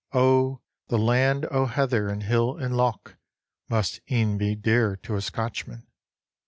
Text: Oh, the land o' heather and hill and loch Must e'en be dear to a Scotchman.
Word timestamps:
Oh, 0.13 0.61
the 0.87 0.97
land 0.97 1.45
o' 1.51 1.67
heather 1.67 2.09
and 2.09 2.23
hill 2.23 2.57
and 2.57 2.75
loch 2.75 3.17
Must 3.69 4.01
e'en 4.09 4.35
be 4.35 4.55
dear 4.55 4.95
to 4.95 5.15
a 5.15 5.21
Scotchman. 5.21 5.85